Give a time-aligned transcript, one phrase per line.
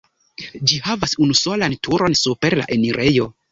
[0.71, 3.33] Ĝi havas unusolan turon super la enirejo.